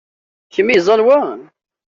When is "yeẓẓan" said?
0.77-1.01